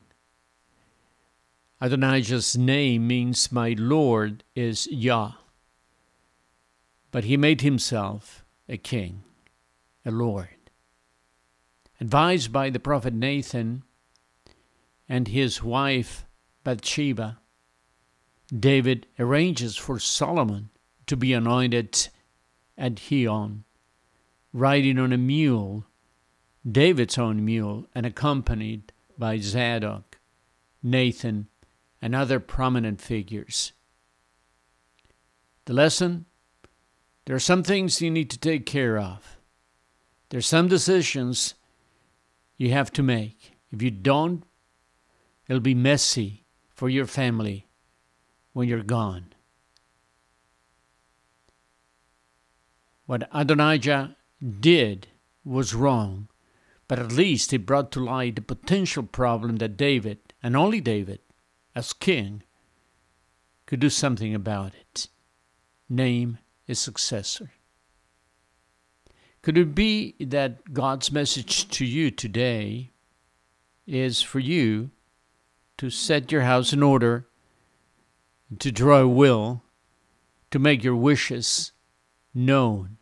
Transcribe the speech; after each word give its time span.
Adonijah's 1.80 2.54
name 2.58 3.06
means 3.06 3.50
my 3.50 3.74
Lord 3.78 4.44
is 4.54 4.86
Yah, 4.88 5.32
but 7.10 7.24
he 7.24 7.38
made 7.38 7.62
himself 7.62 8.44
a 8.68 8.76
king, 8.76 9.22
a 10.04 10.10
Lord. 10.10 10.70
Advised 11.98 12.52
by 12.52 12.68
the 12.68 12.78
prophet 12.78 13.14
Nathan 13.14 13.84
and 15.08 15.28
his 15.28 15.62
wife 15.62 16.26
Bathsheba, 16.62 17.39
David 18.56 19.06
arranges 19.18 19.76
for 19.76 19.98
Solomon 19.98 20.70
to 21.06 21.16
be 21.16 21.32
anointed 21.32 22.08
at 22.76 22.96
Gihon, 22.96 23.64
riding 24.52 24.98
on 24.98 25.12
a 25.12 25.18
mule, 25.18 25.84
David's 26.68 27.18
own 27.18 27.44
mule, 27.44 27.86
and 27.94 28.04
accompanied 28.04 28.92
by 29.16 29.38
Zadok, 29.38 30.18
Nathan, 30.82 31.48
and 32.02 32.14
other 32.14 32.40
prominent 32.40 33.00
figures. 33.00 33.72
The 35.66 35.74
lesson 35.74 36.26
there 37.26 37.36
are 37.36 37.38
some 37.38 37.62
things 37.62 38.02
you 38.02 38.10
need 38.10 38.28
to 38.30 38.38
take 38.38 38.66
care 38.66 38.98
of. 38.98 39.36
There 40.30 40.38
are 40.38 40.42
some 40.42 40.66
decisions 40.66 41.54
you 42.56 42.72
have 42.72 42.90
to 42.94 43.04
make. 43.04 43.52
If 43.70 43.82
you 43.82 43.92
don't, 43.92 44.42
it'll 45.46 45.60
be 45.60 45.74
messy 45.74 46.44
for 46.74 46.88
your 46.88 47.06
family 47.06 47.68
when 48.52 48.68
you're 48.68 48.82
gone. 48.82 49.32
What 53.06 53.28
Adonijah 53.32 54.16
did 54.60 55.08
was 55.44 55.74
wrong, 55.74 56.28
but 56.86 56.98
at 56.98 57.12
least 57.12 57.52
it 57.52 57.66
brought 57.66 57.90
to 57.92 58.04
light 58.04 58.36
the 58.36 58.42
potential 58.42 59.02
problem 59.02 59.56
that 59.56 59.76
David, 59.76 60.18
and 60.42 60.56
only 60.56 60.80
David, 60.80 61.20
as 61.74 61.92
king, 61.92 62.42
could 63.66 63.80
do 63.80 63.90
something 63.90 64.34
about 64.34 64.74
it. 64.74 65.08
Name 65.88 66.38
his 66.64 66.78
successor. 66.78 67.52
Could 69.42 69.56
it 69.56 69.74
be 69.74 70.14
that 70.20 70.72
God's 70.72 71.10
message 71.10 71.68
to 71.70 71.84
you 71.84 72.10
today 72.10 72.90
is 73.86 74.22
for 74.22 74.38
you 74.38 74.90
to 75.78 75.90
set 75.90 76.30
your 76.30 76.42
house 76.42 76.72
in 76.72 76.82
order 76.82 77.26
to 78.58 78.72
draw 78.72 78.98
a 78.98 79.08
will, 79.08 79.62
to 80.50 80.58
make 80.58 80.82
your 80.82 80.96
wishes 80.96 81.72
known 82.34 82.98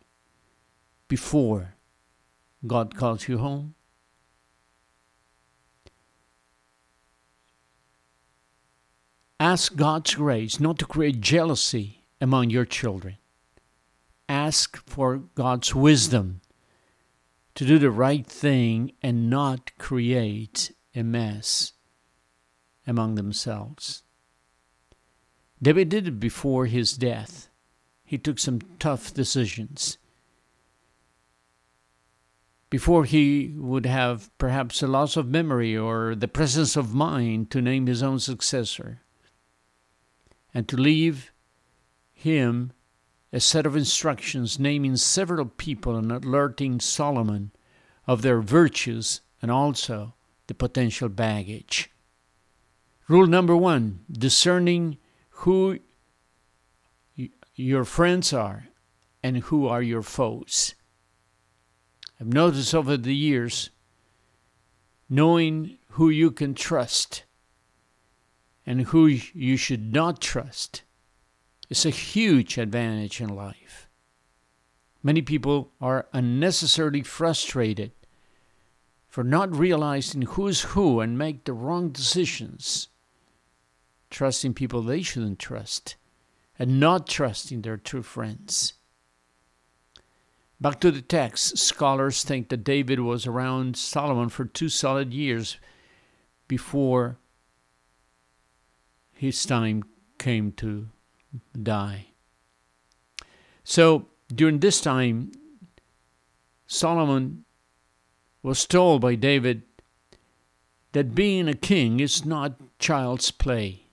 before 1.07 1.75
God 2.65 2.95
calls 2.95 3.27
you 3.27 3.39
home? 3.39 3.75
Ask 9.39 9.75
God's 9.75 10.15
grace 10.15 10.59
not 10.59 10.77
to 10.79 10.85
create 10.85 11.21
jealousy 11.21 12.03
among 12.19 12.49
your 12.49 12.65
children. 12.65 13.17
Ask 14.27 14.77
for 14.85 15.17
God's 15.33 15.73
wisdom 15.73 16.41
to 17.55 17.65
do 17.65 17.79
the 17.79 17.89
right 17.89 18.27
thing 18.27 18.91
and 19.01 19.29
not 19.29 19.71
create 19.77 20.73
a 20.93 21.03
mess 21.03 21.73
among 22.85 23.15
themselves. 23.15 24.03
David 25.61 25.89
did 25.89 26.07
it 26.07 26.19
before 26.19 26.65
his 26.65 26.93
death. 26.93 27.49
He 28.05 28.17
took 28.17 28.39
some 28.39 28.61
tough 28.79 29.13
decisions. 29.13 29.97
Before 32.69 33.03
he 33.03 33.53
would 33.57 33.85
have 33.85 34.35
perhaps 34.37 34.81
a 34.81 34.87
loss 34.87 35.17
of 35.17 35.27
memory 35.27 35.75
or 35.75 36.15
the 36.15 36.27
presence 36.27 36.75
of 36.75 36.93
mind 36.93 37.49
to 37.51 37.61
name 37.61 37.87
his 37.87 38.03
own 38.03 38.19
successor, 38.19 39.01
and 40.53 40.67
to 40.67 40.77
leave 40.77 41.31
him 42.13 42.71
a 43.31 43.39
set 43.39 43.65
of 43.65 43.75
instructions 43.75 44.59
naming 44.59 44.95
several 44.95 45.45
people 45.45 45.95
and 45.95 46.11
alerting 46.11 46.79
Solomon 46.79 47.51
of 48.07 48.21
their 48.21 48.41
virtues 48.41 49.21
and 49.41 49.51
also 49.51 50.15
the 50.47 50.53
potential 50.53 51.09
baggage. 51.09 51.91
Rule 53.07 53.27
number 53.27 53.55
one 53.55 54.05
discerning 54.11 54.97
who 55.39 55.79
your 57.55 57.85
friends 57.85 58.33
are 58.33 58.67
and 59.23 59.37
who 59.37 59.67
are 59.67 59.81
your 59.81 60.01
foes. 60.01 60.75
I've 62.19 62.27
noticed 62.27 62.75
over 62.75 62.97
the 62.97 63.15
years, 63.15 63.69
knowing 65.09 65.77
who 65.91 66.09
you 66.09 66.29
can 66.31 66.53
trust 66.55 67.23
and 68.65 68.81
who 68.81 69.07
you 69.07 69.55
should 69.55 69.93
not 69.93 70.19
trust 70.19 70.83
is 71.69 71.85
a 71.85 71.89
huge 71.89 72.57
advantage 72.57 73.21
in 73.21 73.29
life. 73.29 73.87
Many 75.01 75.21
people 75.21 75.71
are 75.79 76.07
unnecessarily 76.11 77.03
frustrated 77.03 77.93
for 79.07 79.23
not 79.23 79.55
realizing 79.55 80.23
who's 80.23 80.61
who 80.73 80.99
and 80.99 81.17
make 81.17 81.45
the 81.45 81.53
wrong 81.53 81.91
decisions 81.91 82.88
trusting 84.09 84.53
people 84.53 84.81
they 84.81 85.01
shouldn't 85.01 85.39
trust, 85.39 85.95
and 86.57 86.79
not 86.79 87.07
trusting 87.07 87.61
their 87.61 87.77
true 87.77 88.03
friends. 88.03 88.73
Back 90.61 90.81
to 90.81 90.91
the 90.91 91.01
text, 91.01 91.57
scholars 91.57 92.23
think 92.23 92.49
that 92.49 92.65
David 92.65 92.99
was 92.99 93.25
around 93.25 93.77
Solomon 93.77 94.27
for 94.27 94.43
two 94.43 94.67
solid 94.67 95.13
years 95.13 95.57
before 96.47 97.17
his 99.13 99.45
time 99.45 99.83
came 100.17 100.51
to 100.53 100.89
die. 101.61 102.07
So 103.63 104.07
during 104.33 104.59
this 104.59 104.81
time, 104.81 105.31
Solomon 106.67 107.45
was 108.43 108.65
told 108.65 109.01
by 109.01 109.15
David 109.15 109.63
that 110.91 111.15
being 111.15 111.47
a 111.47 111.53
king 111.53 111.99
is 111.99 112.25
not 112.25 112.59
child's 112.79 113.31
play. 113.31 113.85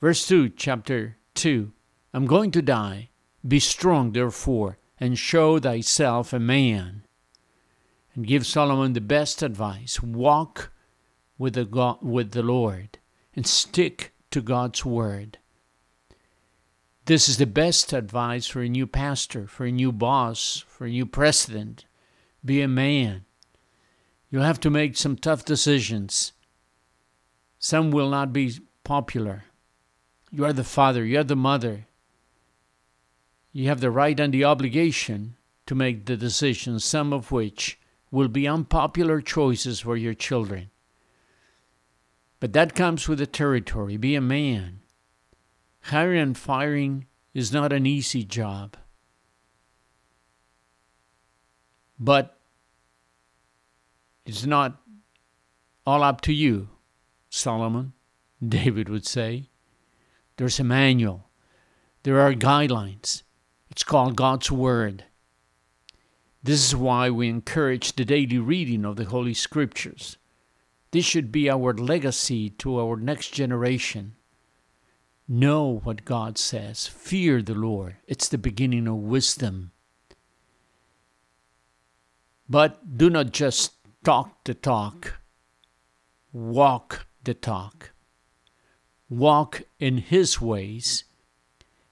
Verse 0.00 0.26
2, 0.28 0.50
chapter 0.50 1.16
2 1.34 1.72
I'm 2.14 2.26
going 2.26 2.50
to 2.52 2.62
die. 2.62 3.10
Be 3.46 3.60
strong, 3.60 4.12
therefore, 4.12 4.78
and 4.98 5.18
show 5.18 5.58
thyself 5.58 6.32
a 6.32 6.38
man. 6.38 7.04
And 8.14 8.26
give 8.26 8.46
Solomon 8.46 8.92
the 8.94 9.00
best 9.00 9.42
advice 9.42 10.02
walk 10.02 10.72
with 11.36 11.54
the, 11.54 11.64
God, 11.64 11.98
with 12.02 12.32
the 12.32 12.42
Lord 12.42 12.98
and 13.34 13.46
stick 13.46 14.12
to 14.30 14.40
God's 14.40 14.84
word. 14.84 15.38
This 17.04 17.28
is 17.28 17.38
the 17.38 17.46
best 17.46 17.92
advice 17.92 18.46
for 18.46 18.60
a 18.60 18.68
new 18.68 18.86
pastor, 18.86 19.46
for 19.46 19.64
a 19.64 19.72
new 19.72 19.92
boss, 19.92 20.64
for 20.66 20.86
a 20.86 20.90
new 20.90 21.06
president. 21.06 21.86
Be 22.44 22.60
a 22.60 22.68
man. 22.68 23.24
You'll 24.30 24.42
have 24.42 24.60
to 24.60 24.70
make 24.70 24.96
some 24.96 25.16
tough 25.16 25.44
decisions. 25.44 26.32
Some 27.58 27.90
will 27.90 28.10
not 28.10 28.32
be 28.32 28.58
popular. 28.84 29.44
You 30.30 30.44
are 30.44 30.52
the 30.52 30.64
father, 30.64 31.04
you 31.04 31.18
are 31.18 31.24
the 31.24 31.36
mother. 31.36 31.86
you 33.52 33.66
have 33.66 33.80
the 33.80 33.90
right 33.90 34.20
and 34.20 34.32
the 34.32 34.44
obligation 34.44 35.36
to 35.66 35.74
make 35.74 36.04
the 36.04 36.16
decisions, 36.16 36.84
some 36.84 37.12
of 37.12 37.32
which 37.32 37.78
will 38.10 38.28
be 38.28 38.46
unpopular 38.46 39.20
choices 39.20 39.80
for 39.80 39.96
your 39.96 40.14
children. 40.14 40.70
But 42.40 42.52
that 42.52 42.74
comes 42.74 43.08
with 43.08 43.18
the 43.18 43.26
territory. 43.26 43.96
Be 43.96 44.14
a 44.14 44.20
man. 44.20 44.80
Hiring 45.82 46.20
and 46.20 46.38
firing 46.38 47.06
is 47.34 47.52
not 47.52 47.72
an 47.72 47.86
easy 47.86 48.22
job. 48.22 48.76
But 51.98 52.38
it's 54.24 54.46
not 54.46 54.80
all 55.84 56.02
up 56.02 56.20
to 56.22 56.32
you, 56.32 56.68
Solomon, 57.28 57.92
David 58.46 58.88
would 58.88 59.06
say. 59.06 59.48
There's 60.38 60.60
a 60.60 60.64
manual, 60.64 61.28
there 62.04 62.20
are 62.20 62.32
guidelines. 62.32 63.24
It's 63.72 63.82
called 63.82 64.14
God's 64.14 64.52
Word. 64.52 65.04
This 66.44 66.64
is 66.64 66.76
why 66.76 67.10
we 67.10 67.28
encourage 67.28 67.96
the 67.96 68.04
daily 68.04 68.38
reading 68.38 68.84
of 68.84 68.94
the 68.94 69.06
Holy 69.06 69.34
Scriptures. 69.34 70.16
This 70.92 71.04
should 71.04 71.32
be 71.32 71.50
our 71.50 71.74
legacy 71.74 72.50
to 72.50 72.80
our 72.80 72.96
next 72.96 73.34
generation. 73.34 74.14
Know 75.26 75.80
what 75.82 76.04
God 76.04 76.38
says. 76.38 76.86
Fear 76.86 77.42
the 77.42 77.54
Lord. 77.54 77.96
It's 78.06 78.28
the 78.28 78.38
beginning 78.38 78.86
of 78.86 78.94
wisdom. 78.94 79.72
But 82.48 82.96
do 82.96 83.10
not 83.10 83.32
just 83.32 83.72
talk 84.04 84.44
the 84.44 84.54
talk, 84.54 85.14
walk 86.32 87.06
the 87.24 87.34
talk. 87.34 87.90
Walk 89.10 89.62
in 89.78 89.98
His 89.98 90.40
ways, 90.40 91.04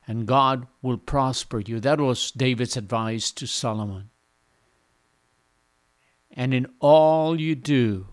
and 0.07 0.27
God 0.27 0.67
will 0.83 0.99
prosper 0.99 1.61
you. 1.61 1.81
That 1.81 2.01
was 2.01 2.31
David's 2.31 2.77
advice 2.77 3.31
to 3.33 3.47
Solomon. 3.47 4.11
And 6.31 6.53
in 6.53 6.67
all 6.81 7.41
you 7.41 7.55
do, 7.55 8.09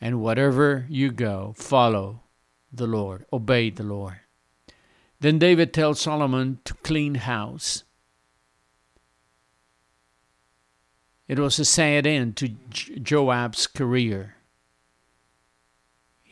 and 0.00 0.20
whatever 0.20 0.86
you 0.88 1.12
go, 1.12 1.54
follow 1.56 2.22
the 2.72 2.86
Lord, 2.86 3.26
obey 3.32 3.70
the 3.70 3.84
Lord. 3.84 4.20
Then 5.20 5.38
David 5.38 5.72
tells 5.72 6.00
Solomon 6.00 6.58
to 6.64 6.74
clean 6.74 7.14
house. 7.14 7.84
It 11.28 11.38
was 11.38 11.58
a 11.60 11.64
sad 11.64 12.06
end 12.06 12.36
to 12.38 12.48
Joab's 12.48 13.68
career. 13.68 14.36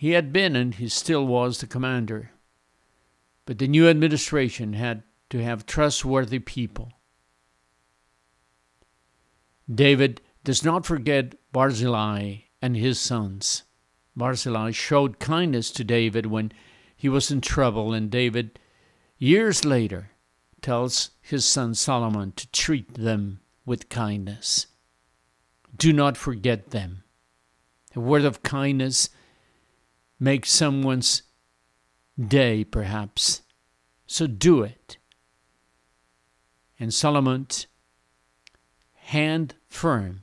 He 0.01 0.13
had 0.13 0.33
been 0.33 0.57
and 0.57 0.75
he 0.75 0.89
still 0.89 1.27
was 1.27 1.61
the 1.61 1.67
commander, 1.67 2.31
but 3.45 3.59
the 3.59 3.69
new 3.69 3.87
administration 3.87 4.73
had 4.73 5.03
to 5.29 5.43
have 5.43 5.67
trustworthy 5.67 6.39
people. 6.39 6.95
David 9.71 10.23
does 10.43 10.65
not 10.65 10.87
forget 10.87 11.35
Barzillai 11.53 12.37
and 12.63 12.79
his 12.79 12.99
sons. 12.99 13.65
Barzillai 14.17 14.71
showed 14.71 15.19
kindness 15.19 15.71
to 15.73 15.85
David 15.85 16.25
when 16.25 16.51
he 16.97 17.11
was 17.11 17.31
in 17.31 17.43
trouble, 17.43 17.93
and 17.93 18.11
David, 18.11 18.59
years 19.19 19.67
later, 19.67 20.13
tells 20.63 21.11
his 21.21 21.45
son 21.45 21.75
Solomon 21.75 22.33
to 22.37 22.51
treat 22.53 22.95
them 22.95 23.41
with 23.67 23.91
kindness. 23.91 24.67
Do 25.77 25.93
not 25.93 26.17
forget 26.17 26.71
them. 26.71 27.05
A 27.95 28.01
word 28.01 28.25
of 28.25 28.43
kindness 28.43 29.11
makes 30.21 30.53
someone's 30.53 31.23
day, 32.19 32.63
perhaps. 32.63 33.43
So 34.07 34.27
do 34.27 34.63
it. 34.63 34.99
And 36.79 36.93
Solomon's 36.93 37.67
hand 38.95 39.55
firm 39.69 40.23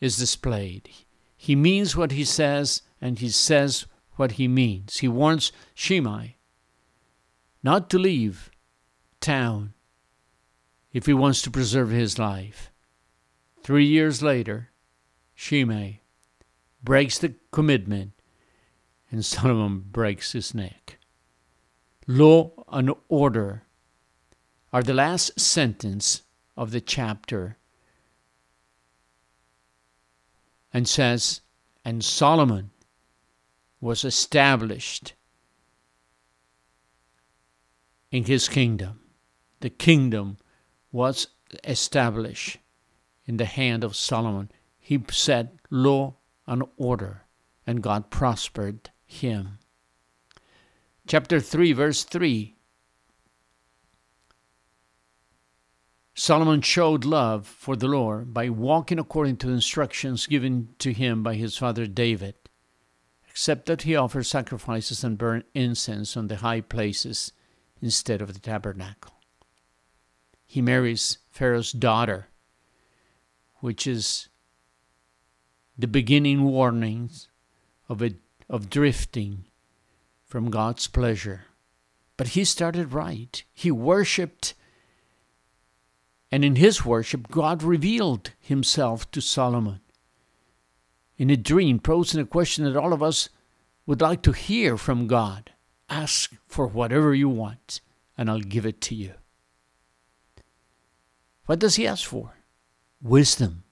is 0.00 0.16
displayed. 0.16 0.90
He 1.36 1.54
means 1.54 1.96
what 1.96 2.10
he 2.10 2.24
says, 2.24 2.82
and 3.00 3.18
he 3.18 3.28
says 3.28 3.86
what 4.16 4.32
he 4.32 4.48
means. 4.48 4.98
He 4.98 5.08
warns 5.08 5.52
Shimei 5.74 6.36
not 7.62 7.88
to 7.90 7.98
leave 7.98 8.50
town 9.20 9.72
if 10.92 11.06
he 11.06 11.14
wants 11.14 11.42
to 11.42 11.50
preserve 11.50 11.90
his 11.90 12.18
life. 12.18 12.70
Three 13.62 13.86
years 13.86 14.22
later, 14.22 14.70
Shimei 15.34 16.02
breaks 16.82 17.18
the 17.18 17.34
commitment, 17.50 18.12
and 19.14 19.24
Solomon 19.24 19.78
breaks 19.78 20.32
his 20.32 20.56
neck. 20.56 20.98
Law 22.08 22.50
and 22.66 22.90
order 23.08 23.62
are 24.72 24.82
the 24.82 24.92
last 24.92 25.38
sentence 25.38 26.22
of 26.56 26.72
the 26.72 26.80
chapter 26.80 27.56
and 30.72 30.88
says, 30.88 31.42
And 31.84 32.04
Solomon 32.04 32.72
was 33.80 34.04
established 34.04 35.14
in 38.10 38.24
his 38.24 38.48
kingdom. 38.48 38.98
The 39.60 39.70
kingdom 39.70 40.38
was 40.90 41.28
established 41.62 42.58
in 43.26 43.36
the 43.36 43.44
hand 43.44 43.84
of 43.84 43.94
Solomon. 43.94 44.50
He 44.76 45.00
set 45.12 45.54
law 45.70 46.16
and 46.48 46.64
order, 46.76 47.26
and 47.64 47.80
God 47.80 48.10
prospered 48.10 48.90
him. 49.06 49.58
Chapter 51.06 51.40
3, 51.40 51.72
verse 51.72 52.04
3 52.04 52.54
Solomon 56.14 56.60
showed 56.60 57.04
love 57.04 57.46
for 57.46 57.74
the 57.74 57.88
Lord 57.88 58.32
by 58.32 58.48
walking 58.48 59.00
according 59.00 59.36
to 59.38 59.50
instructions 59.50 60.26
given 60.26 60.68
to 60.78 60.92
him 60.92 61.24
by 61.24 61.34
his 61.34 61.56
father 61.56 61.86
David, 61.86 62.36
except 63.28 63.66
that 63.66 63.82
he 63.82 63.96
offered 63.96 64.24
sacrifices 64.24 65.02
and 65.02 65.18
burned 65.18 65.42
incense 65.54 66.16
on 66.16 66.28
the 66.28 66.36
high 66.36 66.60
places 66.60 67.32
instead 67.82 68.22
of 68.22 68.32
the 68.32 68.38
tabernacle. 68.38 69.14
He 70.46 70.62
marries 70.62 71.18
Pharaoh's 71.32 71.72
daughter, 71.72 72.28
which 73.56 73.84
is 73.84 74.28
the 75.76 75.88
beginning 75.88 76.44
warnings 76.44 77.28
of, 77.88 78.00
a, 78.02 78.12
of 78.48 78.70
drifting 78.70 79.44
from 80.24 80.50
God's 80.50 80.86
pleasure. 80.86 81.44
But 82.16 82.28
he 82.28 82.44
started 82.44 82.92
right. 82.92 83.42
He 83.52 83.70
worshiped 83.70 84.54
and 86.34 86.44
in 86.44 86.56
his 86.56 86.84
worship, 86.84 87.28
God 87.30 87.62
revealed 87.62 88.32
himself 88.40 89.08
to 89.12 89.20
Solomon 89.20 89.78
in 91.16 91.30
a 91.30 91.36
dream, 91.36 91.78
posing 91.78 92.20
a 92.20 92.26
question 92.26 92.64
that 92.64 92.76
all 92.76 92.92
of 92.92 93.04
us 93.04 93.28
would 93.86 94.00
like 94.00 94.22
to 94.22 94.32
hear 94.32 94.76
from 94.76 95.06
God. 95.06 95.52
Ask 95.88 96.32
for 96.48 96.66
whatever 96.66 97.14
you 97.14 97.28
want, 97.28 97.80
and 98.18 98.28
I'll 98.28 98.40
give 98.40 98.66
it 98.66 98.80
to 98.80 98.96
you. 98.96 99.12
What 101.46 101.60
does 101.60 101.76
he 101.76 101.86
ask 101.86 102.04
for? 102.04 102.34
Wisdom. 103.00 103.63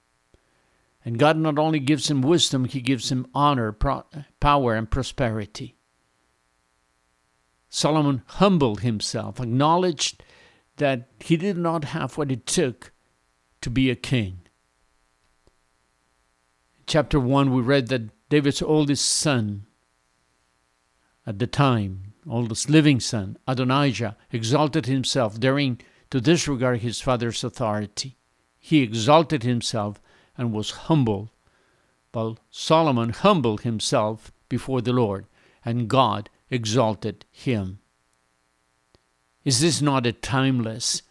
And 1.05 1.19
God 1.19 1.37
not 1.37 1.59
only 1.59 1.79
gives 1.79 2.09
him 2.09 2.21
wisdom, 2.21 2.65
he 2.65 2.81
gives 2.81 3.11
him 3.11 3.27
honor, 3.33 3.71
pro- 3.71 4.05
power, 4.39 4.73
and 4.73 4.89
prosperity. 4.89 5.75
Solomon 7.69 8.21
humbled 8.27 8.81
himself, 8.81 9.39
acknowledged 9.39 10.23
that 10.77 11.09
he 11.19 11.35
did 11.35 11.57
not 11.57 11.85
have 11.85 12.17
what 12.17 12.31
it 12.31 12.45
took 12.45 12.91
to 13.61 13.69
be 13.69 13.89
a 13.89 13.95
king. 13.95 14.39
Chapter 16.85 17.19
1, 17.19 17.53
we 17.53 17.61
read 17.61 17.87
that 17.87 18.09
David's 18.29 18.61
oldest 18.61 19.09
son 19.09 19.65
at 21.25 21.39
the 21.39 21.47
time, 21.47 22.13
oldest 22.27 22.69
living 22.69 22.99
son, 22.99 23.37
Adonijah, 23.47 24.17
exalted 24.31 24.85
himself, 24.85 25.39
daring 25.39 25.79
to 26.09 26.19
disregard 26.21 26.81
his 26.81 27.01
father's 27.01 27.43
authority. 27.43 28.17
He 28.59 28.81
exalted 28.81 29.43
himself 29.43 30.01
and 30.37 30.53
was 30.53 30.71
humble, 30.71 31.31
while 32.11 32.37
Solomon 32.49 33.09
humbled 33.09 33.61
himself 33.61 34.31
before 34.49 34.81
the 34.81 34.93
Lord, 34.93 35.25
and 35.65 35.87
God 35.87 36.29
exalted 36.49 37.25
him. 37.31 37.79
Is 39.43 39.59
this 39.59 39.81
not 39.81 40.05
a 40.05 40.13
timeless 40.13 41.01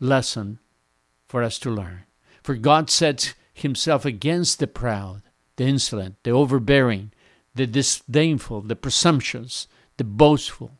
lesson 0.00 0.58
for 1.26 1.42
us 1.42 1.58
to 1.60 1.70
learn? 1.70 2.04
For 2.42 2.54
God 2.54 2.90
sets 2.90 3.34
himself 3.52 4.04
against 4.04 4.58
the 4.58 4.66
proud, 4.66 5.22
the 5.56 5.64
insolent, 5.64 6.16
the 6.22 6.30
overbearing, 6.30 7.12
the 7.54 7.66
disdainful, 7.66 8.62
the 8.62 8.76
presumptuous, 8.76 9.66
the 9.96 10.04
boastful. 10.04 10.72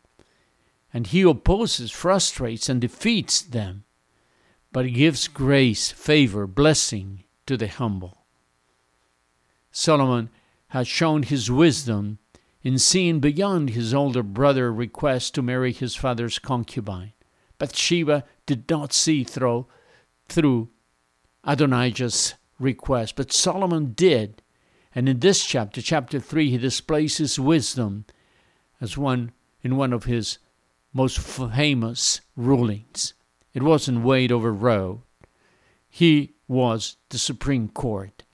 And 0.92 1.06
he 1.06 1.22
opposes, 1.22 1.90
frustrates, 1.90 2.68
and 2.68 2.80
defeats 2.80 3.40
them, 3.40 3.84
but 4.72 4.92
gives 4.92 5.28
grace, 5.28 5.90
favor, 5.90 6.46
blessing 6.46 7.24
to 7.50 7.56
the 7.56 7.66
humble. 7.66 8.16
Solomon 9.72 10.30
had 10.68 10.86
shown 10.86 11.24
his 11.24 11.50
wisdom 11.50 12.20
in 12.62 12.78
seeing 12.78 13.18
beyond 13.18 13.70
his 13.70 13.92
older 13.92 14.22
brother's 14.22 14.76
request 14.76 15.34
to 15.34 15.42
marry 15.42 15.72
his 15.72 15.96
father's 15.96 16.38
concubine, 16.38 17.12
Bathsheba 17.58 18.22
did 18.46 18.70
not 18.70 18.92
see 18.92 19.24
through, 19.24 19.66
through 20.28 20.68
Adonijah's 21.42 22.34
request, 22.60 23.16
but 23.16 23.32
Solomon 23.32 23.94
did. 23.94 24.42
And 24.94 25.08
in 25.08 25.18
this 25.18 25.44
chapter, 25.44 25.82
chapter 25.82 26.20
3, 26.20 26.50
he 26.50 26.56
displays 26.58 27.16
his 27.16 27.40
wisdom 27.40 28.04
as 28.80 28.96
one 28.96 29.32
in 29.60 29.76
one 29.76 29.92
of 29.92 30.04
his 30.04 30.38
most 30.92 31.18
famous 31.18 32.20
rulings. 32.36 33.14
It 33.54 33.64
wasn't 33.64 34.04
Wade 34.04 34.30
over 34.30 34.52
Roe. 34.52 35.02
He 35.88 36.34
was 36.50 36.96
the 37.10 37.18
Supreme 37.18 37.68
Court. 37.68 38.24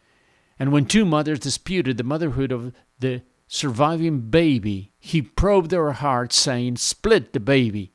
And 0.58 0.72
when 0.72 0.86
two 0.86 1.04
mothers 1.04 1.38
disputed 1.38 1.98
the 1.98 2.02
motherhood 2.02 2.50
of 2.50 2.72
the 2.98 3.20
surviving 3.46 4.30
baby, 4.30 4.92
he 4.98 5.20
probed 5.20 5.70
their 5.70 5.92
hearts, 5.92 6.34
saying, 6.34 6.76
Split 6.76 7.34
the 7.34 7.40
baby, 7.40 7.92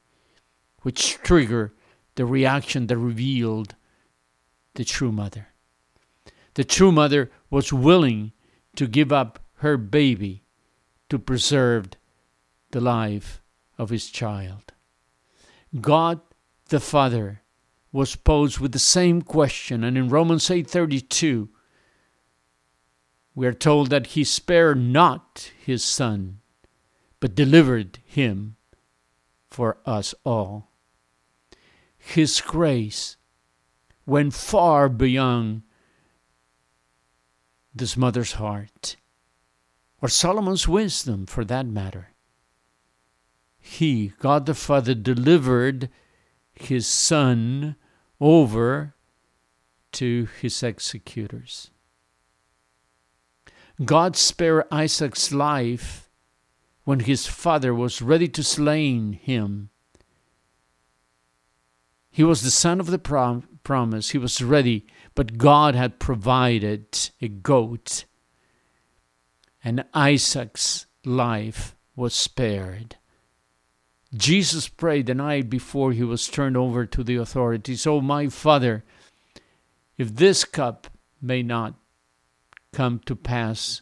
which 0.84 1.18
triggered 1.24 1.72
the 2.16 2.26
reaction 2.26 2.86
that 2.86 2.98
revealed 2.98 3.74
the 4.76 4.86
true 4.86 5.12
mother. 5.12 5.48
The 6.54 6.66
true 6.66 6.92
mother 6.92 7.32
was 7.50 7.74
willing 7.74 8.32
to 8.76 8.88
give 8.88 9.12
up 9.12 9.40
her 9.56 9.76
baby 9.76 10.44
to 11.10 11.18
preserve 11.18 11.90
the 12.70 12.80
life 12.80 13.42
of 13.80 13.90
his 13.90 14.12
child. 14.12 14.72
God 15.80 16.22
the 16.70 16.80
Father 16.80 17.42
was 17.92 18.16
posed 18.16 18.60
with 18.60 18.72
the 18.72 18.80
same 18.80 19.22
question 19.22 19.84
and 19.84 19.98
in 19.98 20.10
Romans 20.10 20.48
8:32 20.48 21.50
we 23.34 23.48
are 23.48 23.54
told 23.54 23.90
that 23.90 24.08
he 24.08 24.24
spared 24.24 24.80
not 24.80 25.52
his 25.66 25.84
son 25.84 26.42
but 27.22 27.36
delivered 27.36 28.00
him 28.04 28.58
for 29.50 29.78
us 29.86 30.16
all. 30.26 30.72
His 31.98 32.42
grace 32.42 33.16
went 34.06 34.34
far 34.34 34.90
beyond 34.90 35.62
this 37.74 37.96
mother's 37.96 38.34
heart, 38.34 38.98
or 40.02 40.10
Solomon's 40.10 40.68
wisdom 40.68 41.26
for 41.26 41.46
that 41.46 41.66
matter. 41.66 42.10
He, 43.60 44.14
God 44.20 44.48
the 44.48 44.56
Father, 44.56 44.96
delivered 44.96 45.90
his 46.54 46.88
son 46.88 47.76
over 48.22 48.94
to 49.92 50.28
his 50.40 50.62
executors. 50.64 51.72
God 53.84 54.16
spared 54.16 54.66
Isaac's 54.72 55.32
life 55.32 56.10
when 56.84 57.02
his 57.02 57.26
father 57.26 57.74
was 57.74 58.02
ready 58.02 58.28
to 58.28 58.44
slay 58.44 59.12
him. 59.14 59.70
He 62.12 62.24
was 62.24 62.42
the 62.42 62.52
son 62.52 62.80
of 62.80 62.88
the 62.88 63.00
prom- 63.00 63.48
promise. 63.64 64.12
He 64.12 64.18
was 64.18 64.42
ready, 64.42 64.86
but 65.16 65.38
God 65.38 65.76
had 65.76 66.00
provided 66.00 67.10
a 67.22 67.28
goat, 67.28 68.06
and 69.64 69.86
Isaac's 69.94 70.86
life 71.06 71.76
was 71.96 72.14
spared. 72.14 72.98
Jesus 74.14 74.68
prayed 74.68 75.06
the 75.06 75.16
night 75.16 75.50
before 75.50 75.94
he 75.94 76.04
was 76.04 76.28
turned 76.28 76.58
over 76.58 76.86
to 76.86 77.04
the 77.04 77.16
authorities, 77.16 77.88
Oh, 77.88 78.02
my 78.02 78.28
Father, 78.28 78.84
if 79.98 80.16
this 80.16 80.44
cup 80.44 80.88
may 81.22 81.42
not 81.42 81.76
come 82.74 83.00
to 83.06 83.16
pass 83.16 83.82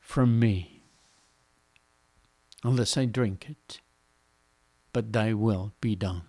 from 0.00 0.38
me, 0.38 0.82
unless 2.64 2.96
I 2.96 3.04
drink 3.04 3.48
it, 3.48 3.80
but 4.92 5.12
thy 5.12 5.32
will 5.34 5.72
be 5.80 5.94
done. 5.94 6.22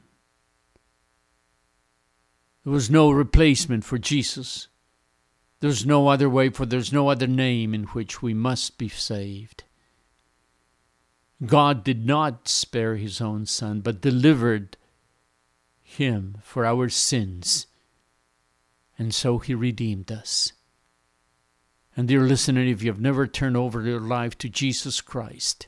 There 2.63 2.73
was 2.73 2.89
no 2.89 3.09
replacement 3.09 3.85
for 3.85 3.97
Jesus. 3.97 4.67
There's 5.61 5.85
no 5.85 6.09
other 6.09 6.29
way, 6.29 6.49
for 6.49 6.65
there's 6.65 6.91
no 6.91 7.09
other 7.09 7.27
name 7.27 7.73
in 7.73 7.83
which 7.85 8.21
we 8.21 8.33
must 8.33 8.77
be 8.77 8.89
saved. 8.89 9.63
God 11.45 11.83
did 11.83 12.05
not 12.05 12.47
spare 12.47 12.95
his 12.95 13.21
own 13.21 13.45
Son, 13.45 13.81
but 13.81 14.01
delivered 14.01 14.75
him 15.83 16.37
for 16.41 16.65
our 16.65 16.89
sins. 16.89 17.67
And 18.97 19.13
so 19.13 19.37
he 19.37 19.53
redeemed 19.53 20.11
us. 20.11 20.53
And 21.95 22.07
dear 22.07 22.21
listener, 22.21 22.61
if 22.61 22.81
you 22.81 22.91
have 22.91 22.99
never 22.99 23.27
turned 23.27 23.57
over 23.57 23.81
your 23.81 23.99
life 23.99 24.37
to 24.39 24.49
Jesus 24.49 25.01
Christ, 25.01 25.67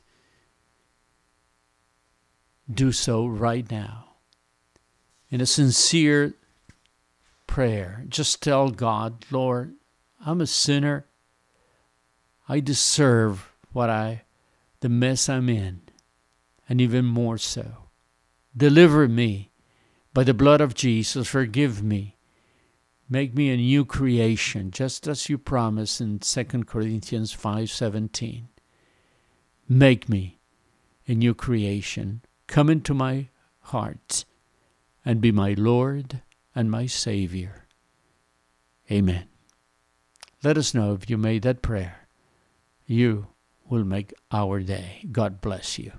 do 2.72 2.92
so 2.92 3.26
right 3.26 3.68
now. 3.70 4.06
In 5.28 5.40
a 5.40 5.46
sincere 5.46 6.34
prayer, 7.46 8.04
just 8.08 8.42
tell 8.42 8.70
God, 8.70 9.24
Lord, 9.30 9.74
I'm 10.24 10.40
a 10.40 10.46
sinner. 10.46 11.06
I 12.48 12.60
deserve 12.60 13.52
what 13.72 13.90
I 13.90 14.22
the 14.80 14.88
mess 14.88 15.28
I'm 15.28 15.48
in, 15.48 15.82
and 16.68 16.80
even 16.80 17.04
more 17.04 17.38
so. 17.38 17.88
Deliver 18.56 19.08
me 19.08 19.50
by 20.12 20.24
the 20.24 20.34
blood 20.34 20.60
of 20.60 20.74
Jesus. 20.74 21.28
Forgive 21.28 21.82
me. 21.82 22.16
Make 23.08 23.34
me 23.34 23.50
a 23.50 23.56
new 23.56 23.84
creation, 23.84 24.70
just 24.70 25.08
as 25.08 25.28
you 25.28 25.36
promise 25.36 26.00
in 26.00 26.20
2 26.20 26.66
Corinthians 26.66 27.32
5:17. 27.32 28.48
Make 29.68 30.08
me 30.08 30.38
a 31.06 31.14
new 31.14 31.34
creation. 31.34 32.22
Come 32.46 32.70
into 32.70 32.94
my 32.94 33.28
heart 33.60 34.24
and 35.04 35.20
be 35.20 35.32
my 35.32 35.54
Lord 35.54 36.22
and 36.54 36.70
my 36.70 36.86
Savior. 36.86 37.66
Amen. 38.90 39.28
Let 40.42 40.56
us 40.56 40.74
know 40.74 40.94
if 40.94 41.08
you 41.10 41.18
made 41.18 41.42
that 41.42 41.62
prayer. 41.62 42.08
You 42.86 43.28
will 43.70 43.84
make 43.84 44.12
our 44.32 44.60
day. 44.60 45.06
God 45.10 45.40
bless 45.40 45.78
you. 45.78 45.92